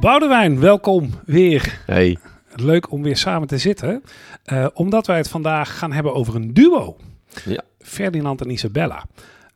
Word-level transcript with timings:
Boudewijn, 0.00 0.60
welkom 0.60 1.10
weer. 1.24 1.80
Hey. 1.86 2.18
Leuk 2.54 2.90
om 2.90 3.02
weer 3.02 3.16
samen 3.16 3.48
te 3.48 3.58
zitten. 3.58 4.02
Uh, 4.52 4.66
omdat 4.74 5.06
wij 5.06 5.16
het 5.16 5.28
vandaag 5.28 5.78
gaan 5.78 5.92
hebben 5.92 6.14
over 6.14 6.34
een 6.34 6.54
duo. 6.54 6.96
Ja. 7.44 7.62
Ferdinand 7.78 8.40
en 8.40 8.50
Isabella. 8.50 9.04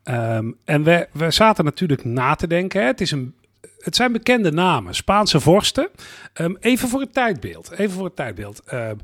Um, 0.04 0.56
en 0.64 0.82
we, 0.82 1.08
we 1.12 1.30
zaten 1.30 1.64
natuurlijk 1.64 2.04
na 2.04 2.34
te 2.34 2.46
denken. 2.46 2.80
Hè. 2.80 2.86
Het, 2.86 3.00
is 3.00 3.10
een, 3.10 3.34
het 3.78 3.96
zijn 3.96 4.12
bekende 4.12 4.52
namen, 4.52 4.94
Spaanse 4.94 5.40
vorsten. 5.40 5.88
Um, 6.40 6.56
even 6.60 6.88
voor 6.88 7.00
het 7.00 7.14
tijdbeeld. 7.14 7.70
Even 7.70 7.94
voor 7.94 8.04
het 8.04 8.16
tijdbeeld. 8.16 8.62
Um, 8.72 8.98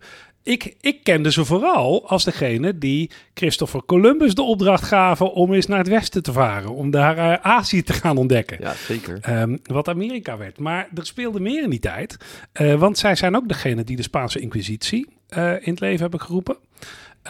ik, 0.48 0.74
ik 0.80 1.02
kende 1.02 1.32
ze 1.32 1.44
vooral 1.44 2.08
als 2.08 2.24
degene 2.24 2.78
die 2.78 3.10
Christopher 3.34 3.84
Columbus 3.86 4.34
de 4.34 4.42
opdracht 4.42 4.84
gaven 4.84 5.32
om 5.32 5.52
eens 5.52 5.66
naar 5.66 5.78
het 5.78 5.88
westen 5.88 6.22
te 6.22 6.32
varen. 6.32 6.74
Om 6.74 6.90
daar 6.90 7.18
uh, 7.18 7.32
Azië 7.32 7.82
te 7.82 7.92
gaan 7.92 8.16
ontdekken. 8.16 8.56
Ja, 8.60 8.72
zeker. 8.72 9.40
Um, 9.40 9.58
wat 9.62 9.88
Amerika 9.88 10.36
werd. 10.36 10.58
Maar 10.58 10.88
er 10.94 11.06
speelde 11.06 11.40
meer 11.40 11.62
in 11.62 11.70
die 11.70 11.78
tijd. 11.78 12.16
Uh, 12.60 12.74
want 12.74 12.98
zij 12.98 13.14
zijn 13.14 13.36
ook 13.36 13.48
degene 13.48 13.84
die 13.84 13.96
de 13.96 14.02
Spaanse 14.02 14.40
Inquisitie 14.40 15.08
uh, 15.36 15.52
in 15.52 15.70
het 15.70 15.80
leven 15.80 16.00
hebben 16.00 16.20
geroepen. 16.20 16.56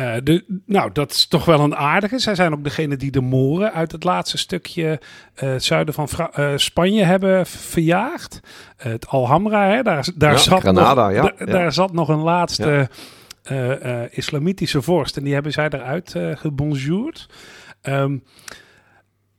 Uh, 0.01 0.15
de, 0.23 0.45
nou, 0.67 0.91
dat 0.93 1.11
is 1.11 1.27
toch 1.27 1.45
wel 1.45 1.61
een 1.61 1.77
aardige. 1.77 2.19
Zij 2.19 2.35
zijn 2.35 2.53
ook 2.53 2.65
degene 2.65 2.97
die 2.97 3.11
de 3.11 3.21
Moren 3.21 3.73
uit 3.73 3.93
het 3.93 4.05
laatste 4.05 4.39
stukje 4.39 5.01
uh, 5.43 5.55
zuiden 5.57 5.95
van 5.95 6.09
Fra 6.09 6.31
uh, 6.39 6.53
Spanje 6.57 7.05
hebben 7.05 7.47
verjaagd. 7.47 8.41
het 8.77 9.07
Alhambra, 9.09 9.69
hè, 9.69 9.83
daar, 9.83 10.09
daar, 10.15 10.33
ja, 10.33 10.39
zat 10.39 10.61
Granada, 10.61 11.07
nog, 11.07 11.15
ja, 11.15 11.23
da, 11.23 11.33
ja. 11.39 11.45
daar 11.45 11.73
zat 11.73 11.93
nog 11.93 12.09
een 12.09 12.23
laatste. 12.23 12.89
Islamitische 14.11 14.83
vorst. 14.83 15.17
En 15.17 15.25
die 15.25 15.35
hebben 15.35 15.53
zij 15.53 15.69
eruit 15.69 16.15
gebonjourd. 16.35 17.29
Um, 17.83 18.23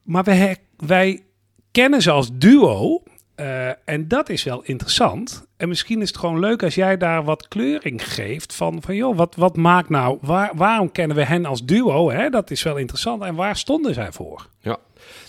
maar 0.03 0.23
wij, 0.23 0.57
wij 0.77 1.23
kennen 1.71 2.01
ze 2.01 2.11
als 2.11 2.29
duo. 2.33 3.03
Uh, 3.35 3.67
en 3.85 4.07
dat 4.07 4.29
is 4.29 4.43
wel 4.43 4.63
interessant. 4.63 5.47
En 5.57 5.67
misschien 5.67 6.01
is 6.01 6.07
het 6.07 6.17
gewoon 6.17 6.39
leuk 6.39 6.63
als 6.63 6.75
jij 6.75 6.97
daar 6.97 7.23
wat 7.23 7.47
kleuring 7.47 8.13
geeft 8.13 8.55
van, 8.55 8.81
van 8.81 8.95
joh, 8.95 9.17
wat, 9.17 9.35
wat 9.35 9.55
maakt 9.55 9.89
nou, 9.89 10.17
waar, 10.21 10.51
waarom 10.55 10.91
kennen 10.91 11.17
we 11.17 11.25
hen 11.25 11.45
als 11.45 11.65
duo? 11.65 12.11
Hè? 12.11 12.29
Dat 12.29 12.51
is 12.51 12.63
wel 12.63 12.77
interessant. 12.77 13.23
En 13.23 13.35
waar 13.35 13.55
stonden 13.55 13.93
zij 13.93 14.11
voor? 14.11 14.47
Ja, 14.59 14.77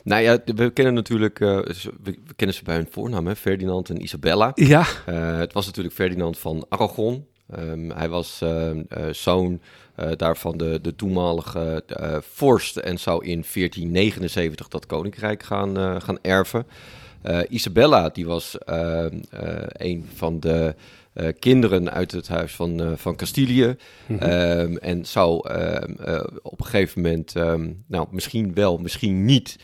nou 0.04 0.22
ja, 0.22 0.38
we 0.54 0.70
kennen 0.70 0.94
natuurlijk, 0.94 1.40
uh, 1.40 1.58
we 2.02 2.16
kennen 2.36 2.56
ze 2.56 2.64
bij 2.64 2.76
hun 2.76 2.88
voornaam, 2.90 3.26
hè? 3.26 3.36
Ferdinand 3.36 3.90
en 3.90 4.02
Isabella. 4.02 4.50
Ja. 4.54 4.84
Uh, 5.08 5.38
het 5.38 5.52
was 5.52 5.66
natuurlijk 5.66 5.94
Ferdinand 5.94 6.38
van 6.38 6.66
Aragon. 6.68 7.26
Um, 7.58 7.90
hij 7.90 8.08
was 8.08 8.40
uh, 8.42 8.70
zoon 9.10 9.60
daarvan 10.16 10.56
de, 10.56 10.78
de 10.82 10.94
toenmalige 10.94 11.84
vorst 12.20 12.76
en 12.76 12.98
zou 12.98 13.24
in 13.24 13.44
1479 13.52 14.68
dat 14.68 14.86
koninkrijk 14.86 15.42
gaan, 15.42 16.02
gaan 16.02 16.18
erven. 16.22 16.66
Isabella, 17.48 18.08
die 18.08 18.26
was 18.26 18.56
uh, 18.68 19.04
een 19.72 20.08
van 20.14 20.40
de 20.40 20.74
kinderen 21.38 21.92
uit 21.92 22.12
het 22.12 22.28
huis 22.28 22.52
van, 22.52 22.94
van 22.96 23.16
Castilië. 23.16 23.76
Mm 24.06 24.18
-hmm. 24.18 24.30
um, 24.30 24.76
en 24.78 25.04
zou 25.04 25.36
op 26.42 26.60
een 26.60 26.66
gegeven 26.66 27.02
moment, 27.02 27.34
um, 27.34 27.84
nou 27.86 28.06
misschien 28.10 28.54
wel, 28.54 28.78
misschien 28.78 29.24
niet, 29.24 29.56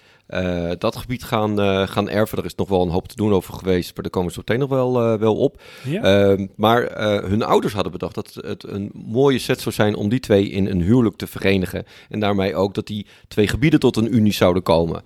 dat 0.79 0.97
gebied 0.97 1.25
gaan, 1.25 1.59
gaan 1.89 2.09
erven. 2.09 2.39
Er 2.39 2.45
is 2.45 2.55
nog 2.55 2.69
wel 2.69 2.83
een 2.83 2.91
hoop 2.91 3.09
te 3.09 3.17
doen 3.17 3.33
over 3.33 3.55
geweest, 3.55 3.95
maar 3.95 4.03
daar 4.03 4.13
komen 4.13 4.33
ze 4.33 4.39
meteen 4.39 4.59
nog 4.59 4.69
wel, 4.69 5.19
wel 5.19 5.37
op. 5.37 5.63
Ja. 5.85 6.29
Um, 6.29 6.51
maar 6.57 7.01
hun 7.29 7.43
ouders 7.43 7.73
hadden 7.73 7.93
bedacht 7.93 8.15
dat 8.15 8.39
het 8.41 8.65
een 8.69 8.91
mooie 8.93 9.39
set 9.39 9.61
zou 9.61 9.75
zijn 9.75 9.95
om 9.95 10.09
die 10.09 10.21
twee 10.21 10.49
in 10.49 10.67
een 10.67 10.83
huwelijk 10.83 11.17
te 11.17 11.27
verenigen. 11.27 11.87
En 12.09 12.21
daarmee 12.21 12.55
ook 12.55 12.75
dat 12.75 12.87
die 12.87 13.07
twee 13.29 13.49
gebieden 13.49 13.81
tot 13.81 13.97
een 13.97 14.15
unie 14.15 14.33
zouden 14.33 14.63
komen. 14.63 15.03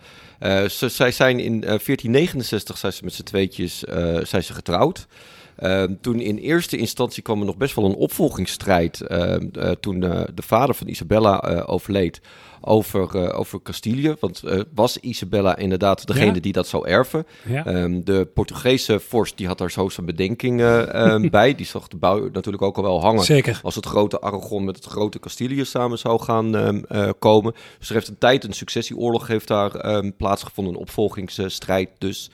Ze, 0.68 0.88
zij 0.88 1.10
zijn 1.10 1.38
in 1.38 1.54
uh, 1.54 1.60
1469 1.60 2.78
zijn 2.78 2.92
ze 2.92 3.04
met 3.04 3.14
z'n 3.14 3.22
tweetjes 3.22 3.78
zijn 4.22 4.44
ze 4.44 4.52
getrouwd. 4.52 5.06
Uh, 5.60 5.82
toen 6.00 6.20
in 6.20 6.36
eerste 6.36 6.76
instantie 6.76 7.22
kwam 7.22 7.40
er 7.40 7.46
nog 7.46 7.56
best 7.56 7.74
wel 7.74 7.84
een 7.84 7.94
opvolgingsstrijd. 7.94 8.98
toen 9.80 10.00
de 10.00 10.42
vader 10.42 10.74
van 10.74 10.88
Isabella 10.88 11.64
overleed 11.66 12.20
over, 12.60 13.34
over 13.34 13.62
Castilië. 13.62 14.14
Want 14.20 14.42
was 14.74 14.96
Isabella 14.96 15.56
inderdaad 15.56 16.06
degene 16.06 16.34
Ja. 16.34 16.40
die 16.40 16.52
dat 16.52 16.66
zou 16.66 16.88
erven. 16.88 17.26
Ja. 17.48 17.66
Um, 17.66 18.04
de 18.04 18.28
Portugese 18.34 19.00
vorst 19.00 19.36
die 19.36 19.46
had 19.46 19.58
daar 19.58 19.70
zo 19.70 19.88
zijn 19.88 20.06
bedenkingen 20.06 21.02
um, 21.12 21.30
bij. 21.40 21.54
Die 21.54 21.66
zag 21.66 21.88
de 21.88 21.96
bouw 21.96 22.28
natuurlijk 22.32 22.62
ook 22.62 22.76
al 22.76 22.82
wel 22.82 23.00
hangen. 23.00 23.24
Zeker. 23.24 23.60
Als 23.62 23.74
het 23.74 23.86
grote 23.86 24.20
Aragon 24.20 24.64
met 24.64 24.76
het 24.76 24.84
grote 24.84 25.18
Castilië 25.18 25.64
samen 25.64 25.98
zou 25.98 26.20
gaan 26.22 26.54
um, 26.54 26.84
komen. 27.18 27.54
Dus 27.78 27.88
er 27.88 27.94
heeft 27.94 28.08
een 28.08 28.18
tijd 28.18 28.44
een 28.44 28.52
successieoorlog 28.52 29.26
heeft 29.26 29.48
daar 29.48 30.02
plaatsgevonden. 30.16 30.74
Een 30.74 30.80
opvolgingsstrijd 30.80 31.88
dus. 31.98 32.30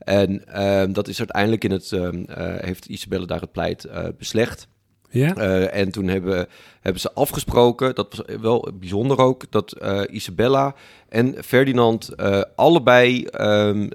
En 0.00 0.62
um, 0.62 0.92
dat 0.92 1.08
is 1.08 1.18
uiteindelijk 1.18 1.64
in 1.64 1.70
het, 1.70 1.90
um, 1.90 2.26
uh, 2.28 2.34
heeft 2.36 2.86
Isabelle 2.86 3.26
daar 3.26 3.40
het 3.40 3.52
pleit 3.52 3.84
uh, 3.84 4.04
beslecht. 4.18 4.68
Ja. 5.10 5.36
Uh, 5.36 5.74
en 5.74 5.90
toen 5.90 6.08
hebben, 6.08 6.46
hebben 6.80 7.00
ze 7.00 7.12
afgesproken, 7.12 7.94
dat 7.94 8.14
was 8.16 8.36
wel 8.40 8.68
bijzonder 8.74 9.18
ook, 9.18 9.50
dat 9.50 9.76
Isabella 10.10 10.74
en 11.08 11.34
Ferdinand 11.44 12.10
allebei 12.56 13.26
um, 13.40 13.88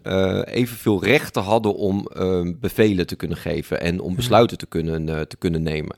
evenveel 0.44 1.04
rechten 1.04 1.42
hadden 1.42 1.76
om 1.76 2.08
um, 2.18 2.58
bevelen 2.60 3.08
te 3.08 3.16
kunnen 3.16 3.38
geven 3.38 3.82
en 3.82 4.00
om 4.00 4.16
besluiten 4.16 4.58
te 4.58 4.66
kunnen, 4.66 5.28
te 5.28 5.38
kunnen 5.38 5.64
nemen. 5.64 5.96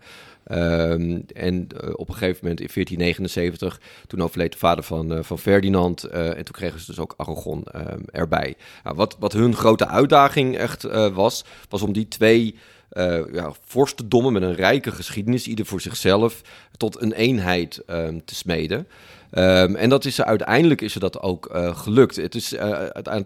Um, 0.51 1.25
en 1.33 1.67
uh, 1.83 1.89
op 1.93 2.07
een 2.07 2.13
gegeven 2.13 2.39
moment 2.41 2.59
in 2.61 2.69
1479, 2.73 3.81
toen 4.07 4.21
overleed 4.21 4.51
de 4.51 4.57
vader 4.57 4.83
van, 4.83 5.13
uh, 5.13 5.19
van 5.23 5.39
Ferdinand. 5.39 6.05
Uh, 6.05 6.37
en 6.37 6.45
toen 6.45 6.53
kregen 6.53 6.79
ze 6.79 6.85
dus 6.85 6.99
ook 6.99 7.13
Aragon 7.17 7.63
erbij. 8.11 8.55
Nou, 8.83 8.95
wat, 8.95 9.15
wat 9.19 9.33
hun 9.33 9.55
grote 9.55 9.87
uitdaging 9.87 10.57
echt 10.57 10.83
was, 11.13 11.45
was 11.69 11.81
om 11.81 11.93
die 11.93 12.07
twee 12.07 12.55
uh, 12.91 13.33
ja, 13.33 13.51
vorstendommen 13.65 14.33
met 14.33 14.41
een 14.41 14.55
rijke 14.55 14.91
geschiedenis, 14.91 15.47
ieder 15.47 15.65
voor 15.65 15.81
zichzelf, 15.81 16.41
tot 16.77 17.01
een 17.01 17.13
eenheid 17.13 17.83
um, 17.87 18.25
te 18.25 18.35
smeden. 18.35 18.87
En 19.29 19.89
dat 19.89 20.05
is 20.05 20.21
uiteindelijk 20.21 20.81
is 20.81 20.93
dat 20.93 21.21
ook 21.21 21.49
gelukt. 21.75 22.15
Het 22.15 22.35
is 22.35 22.47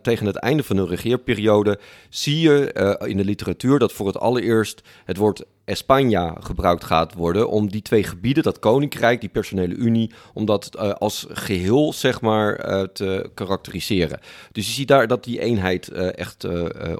tegen 0.01 0.25
het 0.25 0.35
einde 0.35 0.63
van 0.63 0.77
hun 0.77 0.87
regeerperiode 0.87 1.79
zie 2.09 2.39
je 2.39 2.97
in 3.05 3.17
de 3.17 3.25
literatuur 3.25 3.79
dat 3.79 3.93
voor 3.93 4.07
het 4.07 4.17
allereerst 4.17 4.81
het 5.05 5.17
woord 5.17 5.43
España 5.65 6.33
gebruikt 6.39 6.83
gaat 6.83 7.13
worden 7.13 7.49
om 7.49 7.69
die 7.69 7.81
twee 7.81 8.03
gebieden, 8.03 8.43
dat 8.43 8.59
koninkrijk, 8.59 9.19
die 9.19 9.29
personele 9.29 9.75
unie, 9.75 10.11
om 10.33 10.45
dat 10.45 10.69
uh, 10.75 10.91
als 10.91 11.25
geheel 11.29 11.93
zeg 11.93 12.21
maar 12.21 12.69
uh, 12.69 12.81
te 12.81 13.29
karakteriseren. 13.33 14.19
Dus 14.51 14.67
je 14.67 14.73
ziet 14.73 14.87
daar 14.87 15.07
dat 15.07 15.23
die 15.23 15.39
eenheid 15.39 15.89
uh, 15.93 16.17
echt 16.17 16.47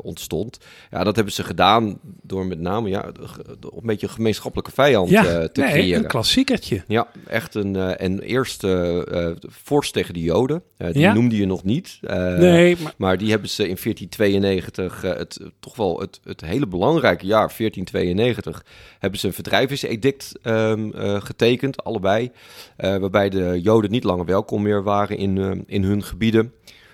ontstond. 0.02 0.58
Ja, 0.92 1.04
dat 1.04 1.16
hebben 1.16 1.34
ze 1.34 1.44
gedaan 1.44 2.00
door 2.22 2.46
met 2.46 2.60
name 2.60 2.90
ja, 2.90 3.06
een 3.06 3.82
beetje 3.82 4.08
een 4.08 4.14
gemeenschappelijke 4.14 4.72
vijand 4.72 5.10
ja, 5.10 5.24
te 5.24 5.62
nee, 5.62 5.72
creëren. 5.72 6.04
een 6.04 6.10
klassiekertje. 6.10 6.84
Ja, 6.88 7.08
echt 7.28 7.56
een 7.56 7.76
en 7.76 8.20
eerst 8.20 8.68
vorst 9.48 9.94
tegen 9.94 10.14
de 10.14 10.22
Joden. 10.22 10.64
die 10.78 11.00
Ja. 11.00 11.14
noemde 11.14 11.38
je 11.38 11.46
nog 11.46 11.64
niet. 11.64 12.00
nee, 12.02 12.78
maar 12.98 13.12
Maar 13.12 13.18
die 13.18 13.30
hebben 13.30 13.50
ze 13.50 13.68
in 13.68 13.78
1492, 13.84 15.04
uh, 15.04 15.14
het, 15.18 15.40
toch 15.60 15.76
wel 15.76 16.00
het, 16.00 16.20
het 16.24 16.42
hele 16.42 16.68
belangrijke 16.68 17.26
jaar, 17.26 17.54
1492, 17.58 18.61
hebben 19.00 19.20
ze 19.20 19.28
een 19.28 19.34
verdrijvingsedict 19.34 20.34
um, 20.44 20.92
uh, 20.96 21.22
getekend, 21.22 21.84
allebei. 21.84 22.32
Uh, 22.78 22.98
waarbij 22.98 23.30
de 23.30 23.62
Joden 23.62 23.92
niet 23.92 24.04
langer 24.04 24.26
welkom 24.26 24.62
meer 24.62 24.84
waren 24.84 25.18
in, 25.18 25.36
uh, 25.36 25.52
in 25.66 25.84
hun 25.84 26.04
gebieden. 26.04 26.54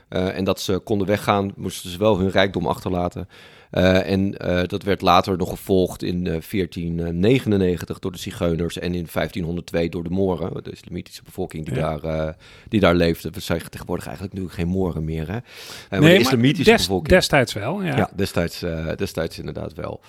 En 0.09 0.44
dat 0.44 0.59
ze 0.62 0.78
konden 0.79 1.07
weggaan, 1.07 1.51
moesten 1.56 1.90
ze 1.90 1.97
wel 1.97 2.19
hun 2.19 2.29
rijkdom 2.29 2.68
achterlaten. 2.68 3.28
Uh, 3.72 4.09
en 4.12 4.35
uh, 4.45 4.62
dat 4.68 4.84
werd 4.84 5.01
later 5.01 5.38
nog 5.38 5.50
gevolgd 5.50 6.03
in 6.03 6.16
uh, 6.18 6.23
1499 6.25 8.00
door 8.00 8.12
de 8.12 8.17
Zigeuners 8.17 8.78
en 8.78 8.94
in 8.96 9.07
1502 9.13 9.90
door 9.90 10.03
de 10.03 10.09
Moren, 10.09 10.63
de 10.63 10.72
islamitische 10.72 11.23
bevolking 11.23 11.66
die, 11.66 11.75
Ja. 11.75 11.97
daar, 11.97 12.35
die 12.69 12.79
daar 12.79 12.96
leefde. 12.96 13.29
We 13.29 13.40
zeggen 13.40 13.72
tegenwoordig 13.72 14.06
eigenlijk 14.06 14.35
nu 14.38 14.50
geen 14.50 14.67
Moren 14.67 15.03
meer. 15.03 15.28
Hè? 15.28 15.34
maar 15.34 15.41
nee, 15.90 16.00
de 16.00 16.06
maar 16.07 16.13
islamitische 16.16 16.72
des- 16.72 16.82
bevolking. 16.82 17.09
destijds 17.09 17.53
wel. 17.53 17.82
Ja. 17.84 17.97
Ja, 17.97 18.09
destijds, 18.16 18.64
destijds 18.96 19.40
inderdaad 19.40 19.73
wel. 19.73 20.02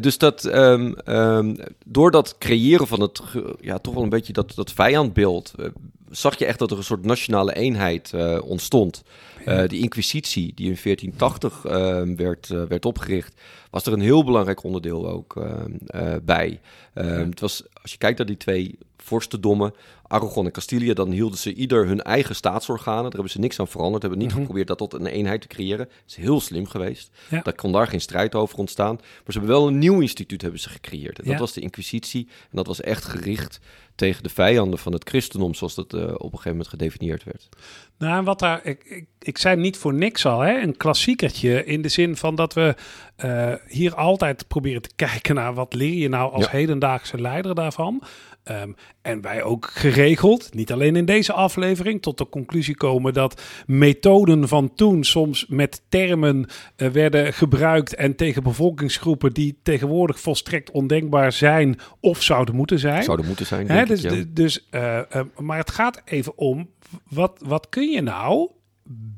Dus 0.00 0.18
dat, 0.18 0.44
um, 0.44 0.94
um, 1.06 1.56
door 1.86 2.10
dat 2.10 2.38
creëren 2.38 2.86
van 2.86 3.00
het, 3.00 3.20
ja, 3.60 3.78
toch 3.78 3.94
wel 3.94 4.02
een 4.02 4.08
beetje 4.08 4.32
dat, 4.32 4.52
dat 4.54 4.72
vijandbeeld, 4.72 5.52
zag 6.10 6.38
je 6.38 6.46
echt 6.46 6.58
dat 6.58 6.70
er 6.70 6.76
een 6.76 6.84
soort 6.84 7.04
nationale 7.04 7.54
eenheid 7.54 8.12
ontstond. 8.42 9.02
Ja. 9.44 9.66
die 9.66 9.80
inquisitie, 9.80 10.52
die 10.54 10.66
in 10.70 10.76
1480 10.82 11.64
ehm, 11.64 12.16
werd, 12.16 12.46
werd 12.48 12.84
opgericht, 12.84 13.40
was 13.70 13.86
er 13.86 13.92
een 13.92 14.00
heel 14.00 14.24
belangrijk 14.24 14.62
onderdeel 14.62 15.08
ook 15.08 15.36
ehm, 15.36 16.18
bij. 16.24 16.60
Ehm, 16.94 17.28
Het 17.30 17.40
was, 17.40 17.62
als 17.82 17.92
je 17.92 17.98
kijkt 17.98 18.18
naar 18.18 18.26
die 18.26 18.36
twee 18.36 18.78
vorstendommen, 18.96 19.74
Aragon 20.06 20.44
en 20.44 20.52
Castilië, 20.52 20.92
dan 20.92 21.10
hielden 21.10 21.38
ze 21.38 21.54
ieder 21.54 21.86
hun 21.86 22.02
eigen 22.02 22.34
staatsorganen. 22.34 23.02
Daar 23.02 23.12
hebben 23.12 23.30
ze 23.30 23.38
niks 23.38 23.60
aan 23.60 23.68
veranderd. 23.68 24.02
Hebben 24.02 24.20
niet 24.20 24.30
Mhm. 24.30 24.38
geprobeerd 24.38 24.66
dat 24.68 24.78
tot 24.78 24.92
een 24.94 25.06
eenheid 25.06 25.40
te 25.40 25.46
creëren. 25.46 25.78
Dat 25.86 25.88
is 26.06 26.16
heel 26.16 26.40
slim 26.40 26.66
geweest. 26.66 27.10
Ja. 27.30 27.40
Daar 27.42 27.54
kon 27.54 27.72
daar 27.72 27.86
geen 27.86 28.00
strijd 28.00 28.34
over 28.34 28.58
ontstaan. 28.58 28.94
Maar 28.94 29.04
ze 29.32 29.38
hebben 29.38 29.50
wel 29.50 29.66
een 29.66 29.78
nieuw 29.78 30.00
instituut 30.00 30.42
hebben 30.42 30.60
ze 30.60 30.68
gecreëerd. 30.68 31.18
En 31.20 31.24
dat 31.30 31.38
was 31.38 31.52
de 31.52 31.60
Inquisitie. 31.60 32.26
En 32.42 32.56
dat 32.56 32.66
was 32.66 32.80
echt 32.80 33.04
gericht 33.04 33.60
tegen 33.94 34.22
de 34.22 34.28
vijanden 34.28 34.78
van 34.78 34.92
het 34.92 35.08
christendom, 35.08 35.54
zoals 35.54 35.74
dat 35.74 35.92
op 35.94 36.00
een 36.02 36.18
gegeven 36.30 36.50
moment 36.50 36.68
gedefinieerd 36.68 37.24
werd. 37.24 37.48
Nou, 37.98 38.18
en 38.18 38.24
wat 38.24 38.38
daar, 38.38 38.64
ik, 38.64 38.84
ik, 38.84 39.27
ik 39.28 39.38
zei 39.38 39.56
niet 39.56 39.76
voor 39.76 39.94
niks 39.94 40.26
al, 40.26 40.40
hè, 40.40 40.60
een 40.60 40.76
klassiekertje 40.76 41.64
in 41.64 41.82
de 41.82 41.88
zin 41.88 42.16
van 42.16 42.34
dat 42.34 42.54
we 42.54 42.74
eh, 43.16 43.52
hier 43.66 43.94
altijd 43.94 44.48
proberen 44.48 44.82
te 44.82 44.90
kijken 45.06 45.34
naar 45.34 45.54
wat 45.54 45.74
leer 45.74 45.94
je 45.94 46.08
nou 46.08 46.32
als 46.32 46.44
Ja. 46.44 46.50
hedendaagse 46.50 47.20
leider 47.20 47.54
daarvan. 47.54 48.02
Ehm, 48.44 48.72
en 49.02 49.20
wij 49.20 49.42
ook 49.42 49.70
geregeld, 49.74 50.54
niet 50.54 50.72
alleen 50.72 50.96
in 50.96 51.04
deze 51.04 51.32
aflevering, 51.32 52.02
tot 52.02 52.18
de 52.18 52.28
conclusie 52.28 52.76
komen 52.76 53.12
dat 53.12 53.42
methoden 53.66 54.48
van 54.48 54.74
toen 54.74 55.04
soms 55.04 55.46
met 55.48 55.82
termen 55.88 56.46
eh, 56.76 56.88
werden 56.88 57.32
gebruikt 57.32 57.94
en 57.94 58.16
tegen 58.16 58.42
bevolkingsgroepen 58.42 59.32
die 59.32 59.58
tegenwoordig 59.62 60.20
volstrekt 60.20 60.70
ondenkbaar 60.70 61.32
zijn 61.32 61.78
of 62.00 62.22
zouden 62.22 62.54
moeten 62.54 62.78
zijn. 62.78 63.02
Zouden 63.02 63.26
moeten 63.26 63.46
zijn, 63.46 63.68
Hè, 63.70 63.84
dus, 63.84 64.04
ik, 64.04 64.10
ja. 64.10 64.24
dus, 64.28 64.66
eh, 64.70 65.00
maar 65.36 65.58
het 65.58 65.70
gaat 65.70 66.02
even 66.04 66.38
om, 66.38 66.68
wat, 67.08 67.42
wat 67.44 67.68
kun 67.68 67.90
je 67.90 68.00
nou 68.00 68.50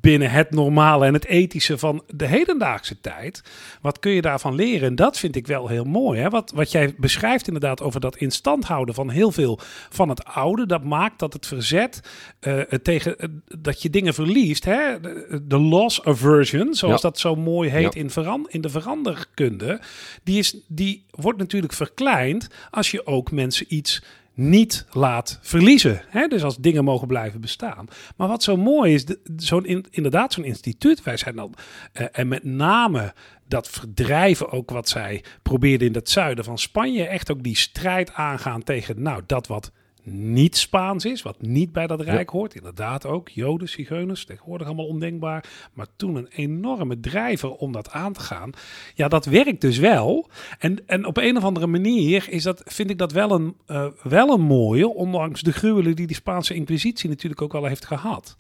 binnen 0.01 0.31
het 0.31 0.51
normale 0.51 1.07
en 1.07 1.15
het 1.15 1.27
ethische 1.27 1.79
van 1.79 2.03
de 2.15 2.27
hedendaagse 2.27 3.01
tijd, 3.01 3.43
wat 3.81 3.99
kun 3.99 4.11
je 4.13 4.23
daarvan 4.23 4.55
leren? 4.55 4.89
En 4.89 4.95
dat 4.95 5.19
vind 5.19 5.37
ik 5.37 5.47
wel 5.47 5.69
heel 5.69 5.85
mooi. 5.85 6.21
Hè? 6.21 6.29
Wat, 6.29 6.53
wat 6.55 6.71
jij 6.71 6.95
beschrijft 6.97 7.47
inderdaad 7.47 7.83
over 7.83 8.01
dat 8.01 8.17
instand 8.17 8.65
houden 8.65 8.95
van 8.95 9.11
heel 9.11 9.31
veel 9.33 9.59
van 9.89 10.09
het 10.09 10.25
oude, 10.25 10.67
dat 10.67 10.85
maakt 10.85 11.19
dat 11.19 11.33
het 11.33 11.47
verzet 11.47 12.01
eh, 12.41 12.61
tegen 12.61 13.19
eh, 13.19 13.29
dat 13.59 13.83
je 13.83 13.91
dingen 13.91 14.15
verliest. 14.15 14.65
Hè? 14.65 15.01
De, 15.01 15.43
de 15.47 15.59
loss 15.59 16.05
aversion, 16.05 16.75
zoals 16.75 17.03
Ja. 17.03 17.09
dat 17.09 17.19
zo 17.19 17.37
mooi 17.37 17.71
heet 17.71 17.95
Ja. 17.95 18.01
in, 18.01 18.11
veran, 18.11 18.47
in 18.49 18.61
de 18.61 18.69
veranderkunde, 18.69 19.81
die, 20.25 20.39
is, 20.39 20.57
die 20.69 21.05
wordt 21.11 21.39
natuurlijk 21.39 21.73
verkleind 21.73 22.49
als 22.71 22.91
je 22.91 23.07
ook 23.07 23.31
mensen 23.31 23.67
iets 23.69 24.03
niet 24.41 24.87
laat 24.93 25.39
verliezen. 25.43 26.03
Hè? 26.09 26.27
Dus 26.27 26.43
als 26.43 26.57
dingen 26.57 26.85
mogen 26.85 27.07
blijven 27.07 27.41
bestaan. 27.41 27.87
Maar 28.17 28.29
wat 28.29 28.43
zo 28.43 28.57
mooi 28.57 28.95
is, 28.95 29.05
zo'n 29.37 29.67
in, 29.67 29.85
inderdaad 29.91 30.33
zo'n 30.33 30.45
instituut, 30.45 31.03
wij 31.03 31.17
zijn 31.17 31.37
dan, 31.37 31.55
eh, 31.93 32.07
en 32.13 32.29
met 32.29 32.45
name 32.45 33.15
dat 33.49 33.69
verdrijven 33.69 34.51
ook 34.51 34.71
wat 34.71 34.89
zij 34.89 35.25
probeerden 35.43 35.89
in 35.89 35.95
het 35.95 36.11
zuiden 36.11 36.45
van 36.45 36.59
Spanje, 36.59 37.07
echt 37.07 37.31
ook 37.31 37.43
die 37.43 37.57
strijd 37.57 38.13
aangaan 38.13 38.63
tegen 38.63 39.03
nou, 39.03 39.23
dat 39.27 39.47
wat 39.47 39.73
niet 40.05 40.57
Spaans 40.57 41.05
is, 41.05 41.23
wat 41.23 41.43
niet 41.43 41.73
bij 41.73 41.87
dat 41.87 42.01
rijk 42.01 42.31
hoort. 42.31 42.55
Inderdaad 42.55 43.07
ook, 43.07 43.29
Joden, 43.29 43.69
Zigeuners, 43.69 44.25
tegenwoordig 44.25 44.67
allemaal 44.67 44.87
ondenkbaar. 44.87 45.45
Maar 45.73 45.87
toen 45.97 46.17
een 46.17 46.29
enorme 46.29 47.01
drijver 47.01 47.51
om 47.55 47.73
dat 47.73 47.91
aan 47.91 48.13
te 48.13 48.21
gaan. 48.21 48.51
Ja, 48.95 49.09
dat 49.09 49.25
werkt 49.25 49.61
dus 49.61 49.79
wel. 49.79 50.29
En, 50.59 50.79
en 50.87 51.05
op 51.05 51.17
een 51.17 51.37
of 51.37 51.45
andere 51.45 51.67
manier 51.67 52.27
is 52.29 52.43
dat, 52.43 52.63
vind 52.65 52.91
ik 52.91 52.99
dat 52.99 53.13
wel 53.13 53.31
een, 53.31 53.57
eh, 53.67 53.87
wel 54.03 54.31
een 54.31 54.41
mooie, 54.41 54.89
ondanks 54.89 55.41
de 55.41 55.53
gruwelen 55.53 55.97
die 55.97 56.07
die 56.07 56.17
Spaanse 56.17 56.55
Inquisitie 56.55 57.09
natuurlijk 57.09 57.43
ook 57.43 57.53
wel 57.53 57.65
heeft 57.65 57.85
gehad. 57.85 58.37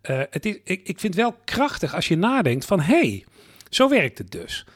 Eh, 0.00 0.20
het 0.30 0.46
is, 0.46 0.54
ik, 0.64 0.80
ik 0.84 1.00
vind 1.00 1.14
het 1.14 1.22
wel 1.22 1.36
krachtig 1.44 1.94
als 1.94 2.08
je 2.08 2.16
nadenkt 2.16 2.64
van, 2.64 2.80
hé, 2.80 3.00
hey, 3.00 3.24
zo 3.68 3.88
werkt 3.88 4.18
het 4.18 4.30
dus. 4.30 4.66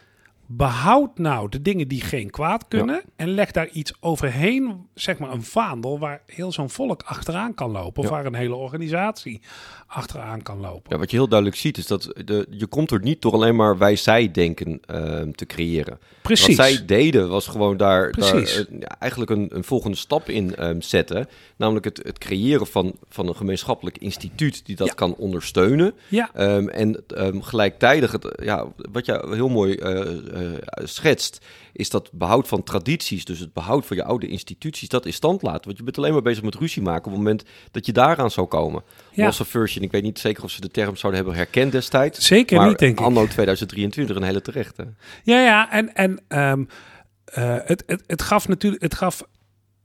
Behoud 0.56 1.19
nou 1.19 1.49
de 1.49 1.62
dingen 1.62 1.88
die 1.88 2.00
geen 2.00 2.31
kwaad 2.31 2.64
kunnen 2.69 3.02
en 3.16 3.28
leg 3.28 3.50
daar 3.50 3.69
iets 3.69 3.93
overheen, 4.00 4.87
zeg 4.94 5.19
maar 5.19 5.31
een 5.32 5.43
vaandel 5.43 5.99
waar 5.99 6.22
heel 6.26 6.52
zo'n 6.52 6.70
volk 6.70 7.02
achteraan 7.02 7.54
kan 7.54 7.70
lopen. 7.70 8.02
Of 8.02 8.08
Ja. 8.08 8.14
waar 8.14 8.26
een 8.26 8.34
hele 8.34 8.54
organisatie 8.54 9.40
achteraan 9.87 10.43
kan 10.43 10.60
lopen. 10.60 10.82
Ja, 10.93 10.99
wat 10.99 11.10
je 11.10 11.16
heel 11.16 11.28
duidelijk 11.28 11.58
ziet 11.60 11.76
is 11.78 11.87
dat 11.87 12.12
de, 12.25 12.46
je 12.50 12.66
komt 12.66 12.90
er 12.90 13.00
niet 13.02 13.22
door 13.22 13.32
alleen 13.32 13.56
maar 13.56 13.78
wij-zij 13.78 14.31
denken 14.31 14.81
ehm, 14.87 15.31
te 15.31 15.46
creëren. 15.46 15.99
Precies. 16.22 16.56
Wat 16.56 16.66
zij 16.66 16.84
deden 16.87 17.28
was 17.28 17.46
gewoon 17.46 17.76
daar, 17.76 18.12
daar 18.12 18.31
Precies. 18.31 18.66
eh, 18.69 18.78
eigenlijk 18.99 19.31
een, 19.31 19.56
een 19.56 19.64
volgende 19.64 19.96
stap 19.96 20.28
in 20.28 20.54
ehm, 20.56 20.81
zetten. 20.81 21.28
Namelijk 21.56 21.84
het, 21.84 22.00
het 22.02 22.19
creëren 22.19 22.66
van, 22.66 22.94
van 23.08 23.28
een 23.28 23.37
gemeenschappelijk 23.37 23.99
instituut 23.99 24.66
die 24.66 24.76
dat 24.76 24.87
Ja. 24.87 24.93
kan 24.94 25.14
ondersteunen. 25.14 25.94
Ja, 26.08 26.31
Ehm, 26.34 26.69
en 26.69 27.02
gelijktijdig, 27.40 28.12
het, 28.12 28.40
ja, 28.43 28.66
wat 28.93 29.06
je 29.06 29.26
heel 29.31 29.49
mooi 29.49 29.75
eh, 29.75 30.00
eh, 30.42 30.86
schetst, 30.86 31.46
is 31.72 31.90
dat 31.90 32.10
behoud 32.12 32.48
van 32.48 32.62
tradities, 32.62 33.24
dus 33.24 33.38
het 33.38 33.52
behoud 33.52 33.86
van 33.86 33.96
je 33.96 34.04
oude 34.04 34.28
instituties, 34.28 34.88
dat 34.88 35.06
in 35.06 35.12
stand 35.12 35.42
laten. 35.42 35.64
Want 35.64 35.76
je 35.76 35.84
bent 35.84 35.98
alleen 35.98 36.12
maar 36.12 36.22
bezig 36.22 36.42
met 36.42 36.54
ruzie 36.54 36.82
maken 36.82 37.04
op 37.04 37.10
het 37.10 37.16
moment 37.16 37.44
dat 37.70 37.86
je 37.86 37.92
daaraan 37.92 38.30
zou 38.30 38.46
komen. 38.46 38.82
Ja. 39.12 39.24
Loss 39.24 39.40
aversion, 39.40 39.84
ik 39.84 39.90
weet 39.90 40.02
niet 40.02 40.18
zeker 40.18 40.44
of 40.44 40.50
ze 40.50 40.60
de 40.60 40.70
term 40.70 40.96
zouden 40.96 41.22
hebben 41.22 41.40
herkend 41.40 41.72
destijds. 41.72 42.26
zeker 42.26 42.56
maar 42.56 42.68
niet, 42.68 42.78
denk 42.78 42.98
ik. 42.98 43.04
anno 43.04 43.26
2023 43.26 44.16
een 44.16 44.22
hele 44.22 44.42
terechte. 44.42 44.94
Ja, 45.22 45.40
ja, 45.40 45.70
en, 45.70 45.94
en 45.94 46.20
ehm, 46.28 46.64
eh, 47.24 47.56
het, 47.64 47.82
het, 47.86 48.02
het 48.06 48.22
gaf 48.22 48.48
natuurlijk 48.48 48.82
het 48.82 48.94
gaf 48.94 49.22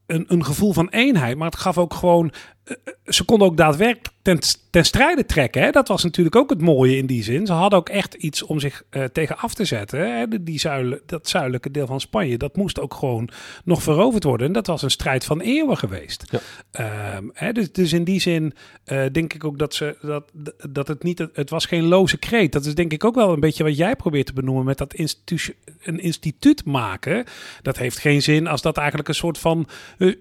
een, 0.05 0.25
een 0.27 0.45
gevoel 0.45 0.73
van 0.73 0.89
eenheid, 0.89 1.37
maar 1.37 1.49
het 1.49 1.59
gaf 1.59 1.77
ook 1.77 1.93
gewoon. 1.93 2.31
Eh, 2.67 2.93
ze 3.05 3.23
konden 3.23 3.47
ook 3.47 3.57
daadwerkelijk 3.57 4.15
ten, 4.21 4.39
ten 4.69 4.85
strijde 4.85 5.25
trekken. 5.25 5.61
Hè? 5.61 5.69
Dat 5.69 5.87
was 5.87 6.03
natuurlijk 6.03 6.35
ook 6.35 6.49
het 6.49 6.61
mooie 6.61 6.97
in 6.97 7.05
die 7.05 7.23
zin. 7.23 7.45
Ze 7.45 7.53
hadden 7.53 7.79
ook 7.79 7.89
echt 7.89 8.13
iets 8.13 8.43
om 8.43 8.59
zich 8.59 8.83
eh, 8.89 9.03
tegen 9.03 9.37
af 9.37 9.53
te 9.53 9.65
zetten. 9.65 10.17
Hè? 10.17 10.43
Die 10.43 10.61
dat 11.05 11.29
zuidelijke 11.29 11.71
deel 11.71 11.87
van 11.87 11.99
Spanje, 11.99 12.37
dat 12.37 12.55
moest 12.55 12.79
ook 12.79 12.93
gewoon 12.93 13.29
nog 13.63 13.83
veroverd 13.83 14.23
worden. 14.23 14.47
En 14.47 14.53
dat 14.53 14.67
was 14.67 14.81
een 14.81 14.91
strijd 14.91 15.25
van 15.25 15.41
eeuwen 15.41 15.77
geweest. 15.77 16.23
Ja. 16.31 16.39
Ehm, 16.71 17.23
hè? 17.33 17.51
Dus, 17.51 17.71
dus 17.71 17.93
in 17.93 18.03
die 18.03 18.19
zin 18.19 18.53
eh, 18.83 19.03
denk 19.11 19.33
ik 19.33 19.43
ook 19.43 19.59
dat, 19.59 19.73
ze, 19.73 19.97
dat, 20.01 20.31
dat 20.69 20.87
het 20.87 21.03
niet... 21.03 21.27
Het 21.33 21.49
was 21.49 21.65
geen 21.65 21.83
loze 21.83 22.17
kreet. 22.17 22.51
Dat 22.51 22.65
is 22.65 22.75
denk 22.75 22.93
ik 22.93 23.03
ook 23.03 23.15
wel 23.15 23.33
een 23.33 23.39
beetje 23.39 23.63
wat 23.63 23.77
jij 23.77 23.95
probeert 23.95 24.25
te 24.25 24.33
benoemen 24.33 24.65
met 24.65 24.77
dat 24.77 24.93
instituut, 24.93 25.55
een 25.83 25.99
instituut 25.99 26.65
maken. 26.65 27.25
Dat 27.61 27.77
heeft 27.77 27.99
geen 27.99 28.21
zin 28.21 28.47
als 28.47 28.61
dat 28.61 28.77
eigenlijk 28.77 29.07
een 29.07 29.15
soort 29.15 29.37
van 29.37 29.67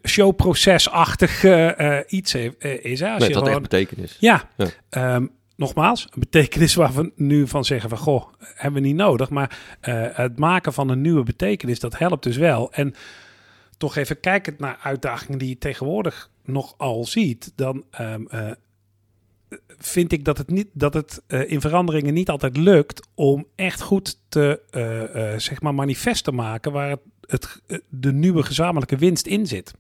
showprocesachtig 0.05 1.45
eh, 1.45 1.99
iets 2.07 2.35
is. 2.83 3.01
Hè? 3.01 3.11
Als 3.11 3.19
Nee, 3.19 3.29
je 3.29 3.35
dat 3.35 3.43
gewoon, 3.43 3.49
echt 3.49 3.61
betekenis. 3.63 4.17
ja, 4.21 4.49
Ja. 4.57 4.67
Ehm, 4.89 5.27
nogmaals, 5.57 6.03
een 6.11 6.21
betekenis 6.21 6.75
waar 6.75 6.93
we 6.95 7.13
nu 7.17 7.49
van 7.49 7.65
zeggen 7.65 7.89
van 7.89 7.99
goh, 7.99 8.33
hebben 8.39 8.83
we 8.83 8.87
niet 8.89 8.97
nodig. 8.97 9.31
Maar 9.31 9.59
eh, 9.81 10.07
het 10.13 10.39
maken 10.39 10.73
van 10.73 10.89
een 10.89 11.01
nieuwe 11.01 11.23
betekenis, 11.23 11.81
dat 11.81 11.99
helpt 11.99 12.23
dus 12.23 12.37
wel. 12.37 12.73
En 12.73 12.95
toch 13.79 13.97
even 13.97 14.21
kijkend 14.21 14.59
naar 14.59 14.79
uitdagingen 14.83 15.39
die 15.39 15.49
je 15.49 15.59
tegenwoordig 15.59 16.31
nogal 16.45 17.05
ziet, 17.05 17.53
dan 17.55 17.85
ehm, 17.91 18.23
eh, 18.31 18.51
vind 19.79 20.13
ik 20.13 20.25
dat 20.25 20.39
het, 20.39 20.51
niet, 20.51 20.69
dat 20.73 20.95
het 20.95 21.23
eh, 21.27 21.51
in 21.51 21.61
veranderingen 21.61 22.15
niet 22.15 22.29
altijd 22.29 22.57
lukt 22.57 23.09
om 23.15 23.47
echt 23.55 23.81
goed 23.81 24.19
te 24.29 24.61
eh, 24.71 25.33
eh, 25.33 25.39
zeg 25.41 25.61
maar 25.61 25.75
manifest 25.75 26.25
te 26.25 26.33
maken 26.33 26.73
waar 26.73 26.91
het, 26.91 27.01
het, 27.27 27.61
eh, 27.67 27.79
de 27.89 28.13
nieuwe 28.13 28.43
gezamenlijke 28.43 28.97
winst 28.97 29.27
in 29.27 29.47
zit. 29.47 29.75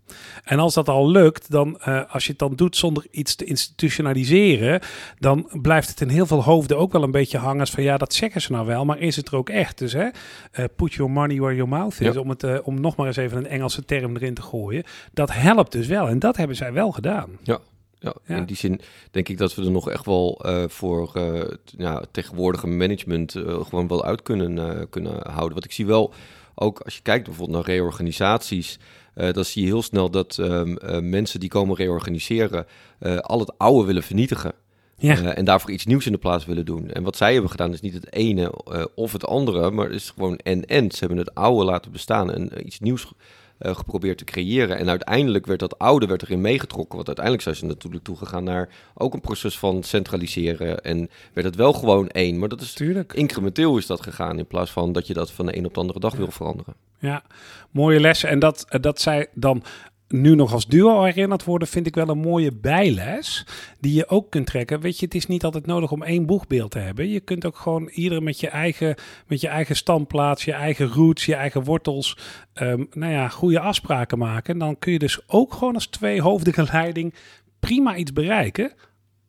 En 0.44 0.58
als 0.58 0.74
dat 0.74 0.88
al 0.88 1.10
lukt, 1.10 1.50
dan 1.50 1.78
eh, 1.80 2.02
als 2.14 2.24
je 2.24 2.30
het 2.30 2.38
dan 2.38 2.54
doet 2.54 2.76
zonder 2.76 3.06
iets 3.10 3.34
te 3.34 3.44
institutionaliseren, 3.44 4.80
dan 5.18 5.48
blijft 5.62 5.88
het 5.88 6.00
in 6.00 6.08
heel 6.08 6.26
veel 6.26 6.42
hoofden 6.42 6.78
ook 6.78 6.92
wel 6.92 7.02
een 7.02 7.10
beetje 7.10 7.38
hangen 7.38 7.60
als 7.60 7.70
van 7.70 7.82
ja, 7.82 7.96
dat 7.96 8.14
zeggen 8.14 8.40
ze 8.40 8.52
nou 8.52 8.66
wel, 8.66 8.84
maar 8.84 8.98
is 8.98 9.16
het 9.16 9.28
er 9.28 9.36
ook 9.36 9.48
echt? 9.50 9.78
Dus 9.78 9.92
hè, 9.92 10.08
eh, 10.52 10.64
put 10.76 10.94
your 10.94 11.12
money 11.12 11.36
where 11.40 11.54
your 11.54 11.70
mouth 11.70 12.00
is, 12.00 12.14
Ja. 12.14 12.20
om, 12.20 12.28
het, 12.28 12.62
om 12.62 12.80
nog 12.80 12.96
maar 12.96 13.06
eens 13.06 13.16
even 13.16 13.38
een 13.38 13.46
Engelse 13.46 13.84
term 13.84 14.16
erin 14.16 14.34
te 14.34 14.42
gooien. 14.42 14.84
Dat 15.12 15.32
helpt 15.32 15.72
dus 15.72 15.86
wel 15.86 16.08
en 16.08 16.18
dat 16.18 16.36
hebben 16.36 16.56
zij 16.56 16.72
wel 16.72 16.92
gedaan. 16.92 17.30
Ja, 17.42 17.58
ja, 17.98 18.14
Ja. 18.24 18.36
in 18.36 18.44
die 18.44 18.56
zin 18.56 18.80
denk 19.10 19.28
ik 19.28 19.38
dat 19.38 19.54
we 19.54 19.64
er 19.64 19.70
nog 19.70 19.90
echt 19.90 20.04
wel 20.06 20.44
voor 20.68 21.14
het 21.14 21.74
ja, 21.76 22.02
tegenwoordige 22.10 22.66
management 22.66 23.32
gewoon 23.46 23.88
wel 23.88 24.04
uit 24.04 24.22
kunnen, 24.22 24.88
kunnen 24.88 25.30
houden. 25.30 25.54
Wat 25.54 25.64
ik 25.64 25.72
zie 25.72 25.86
wel, 25.86 26.14
ook 26.58 26.80
als 26.80 26.94
je 26.94 27.02
kijkt 27.02 27.24
bijvoorbeeld 27.24 27.58
naar 27.58 27.74
reorganisaties, 27.74 28.78
eh, 29.14 29.32
dan 29.32 29.44
zie 29.44 29.62
je 29.62 29.68
heel 29.68 29.82
snel 29.82 30.10
dat 30.10 30.38
ehm, 30.38 30.76
eh, 30.76 31.00
mensen 31.00 31.40
die 31.40 31.48
komen 31.48 31.76
reorganiseren 31.76 32.66
eh, 32.98 33.16
al 33.16 33.38
het 33.38 33.58
oude 33.58 33.86
willen 33.86 34.02
vernietigen. 34.02 34.52
Ja. 34.98 35.34
En 35.34 35.44
daarvoor 35.44 35.70
iets 35.70 35.86
nieuws 35.86 36.06
in 36.06 36.12
de 36.12 36.18
plaats 36.18 36.46
willen 36.46 36.64
doen. 36.64 36.90
En 36.90 37.02
wat 37.02 37.16
zij 37.16 37.32
hebben 37.32 37.50
gedaan 37.50 37.72
is 37.72 37.80
niet 37.80 37.94
het 37.94 38.12
ene 38.12 38.52
of 38.94 39.12
het 39.12 39.26
andere, 39.26 39.70
maar 39.70 39.86
het 39.86 39.94
is 39.94 40.10
gewoon 40.10 40.36
en-en. 40.36 40.90
Ze 40.90 40.98
hebben 40.98 41.18
het 41.18 41.34
oude 41.34 41.64
laten 41.64 41.92
bestaan 41.92 42.32
en 42.32 42.66
iets 42.66 42.80
nieuws 42.80 43.12
eh, 43.58 43.76
geprobeerd 43.76 44.18
te 44.18 44.24
creëren. 44.24 44.78
En 44.78 44.88
uiteindelijk 44.88 45.46
werd 45.46 45.60
dat 45.60 45.78
oude 45.78 46.06
werd 46.06 46.22
erin 46.22 46.40
meegetrokken. 46.40 46.94
Want 46.94 47.06
uiteindelijk 47.06 47.44
zijn 47.44 47.56
ze 47.56 47.66
natuurlijk 47.66 48.04
toegegaan 48.04 48.44
naar 48.44 48.68
ook 48.94 49.14
een 49.14 49.20
proces 49.20 49.58
van 49.58 49.82
centraliseren. 49.82 50.80
En 50.80 51.10
werd 51.32 51.46
het 51.46 51.56
wel 51.56 51.72
gewoon 51.72 52.08
één. 52.08 52.38
Maar 52.38 52.48
dat 52.48 52.60
is 52.60 52.72
Tuurlijk. 52.72 53.12
incrementeel 53.12 53.78
is 53.78 53.86
dat 53.86 54.02
gegaan. 54.02 54.38
In 54.38 54.46
plaats 54.46 54.70
van 54.70 54.92
dat 54.92 55.06
je 55.06 55.14
dat 55.14 55.30
van 55.30 55.46
de 55.46 55.56
een 55.56 55.66
op 55.66 55.74
de 55.74 55.80
andere 55.80 56.00
dag 56.00 56.14
wil 56.14 56.30
veranderen. 56.30 56.74
Ja, 56.98 57.22
mooie 57.70 58.00
lessen. 58.00 58.28
En 58.28 58.38
dat, 58.38 58.64
eh, 58.68 58.80
dat 58.80 59.00
zij 59.00 59.26
dan 59.34 59.62
nu 60.08 60.34
nog 60.34 60.52
als 60.52 60.66
duo 60.66 61.02
herinnerd 61.02 61.44
worden, 61.44 61.68
vind 61.68 61.86
ik 61.86 61.94
wel 61.94 62.08
een 62.08 62.18
mooie 62.18 62.52
bijles. 62.52 63.46
Die 63.80 63.94
je 63.94 64.08
ook 64.08 64.30
kunt 64.30 64.46
trekken. 64.46 64.80
Weet 64.80 64.98
je, 64.98 65.04
het 65.04 65.14
is 65.14 65.26
niet 65.26 65.44
altijd 65.44 65.66
nodig 65.66 65.92
om 65.92 66.02
één 66.02 66.26
boegbeeld 66.26 66.70
te 66.70 66.78
hebben. 66.78 67.08
Je 67.08 67.20
kunt 67.20 67.46
ook 67.46 67.56
gewoon 67.56 67.88
ieder 67.88 68.22
met 68.22 68.40
je 68.40 68.48
eigen, 68.48 68.94
met 69.26 69.40
je 69.40 69.48
eigen 69.48 69.76
standplaats, 69.76 70.44
je 70.44 70.52
eigen 70.52 70.86
roots, 70.86 71.26
je 71.26 71.34
eigen 71.34 71.64
wortels. 71.64 72.18
ehm, 72.52 72.84
nou 72.92 73.12
ja, 73.12 73.28
goede 73.28 73.60
afspraken 73.60 74.18
maken. 74.18 74.52
En 74.52 74.58
dan 74.58 74.78
kun 74.78 74.92
je 74.92 74.98
dus 74.98 75.20
ook 75.26 75.52
gewoon 75.52 75.74
als 75.74 75.86
tweehoofdige 75.86 76.66
leiding 76.72 77.14
prima 77.60 77.96
iets 77.96 78.12
bereiken. 78.12 78.72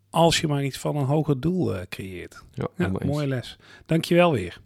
Als 0.09 0.39
je 0.39 0.47
maar 0.47 0.63
iets 0.63 0.77
van 0.77 0.95
een 0.95 1.05
hoger 1.05 1.39
doel 1.39 1.75
eh, 1.75 1.81
creëert. 1.89 2.43
Ja, 2.53 2.67
Ja, 2.75 2.91
mooie 3.05 3.27
les. 3.27 3.57
Dankjewel 3.85 4.31
weer. 4.31 4.61